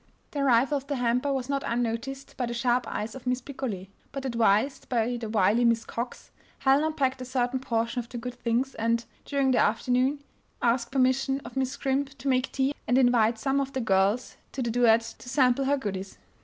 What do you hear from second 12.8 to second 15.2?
and invite some of the girls to the duet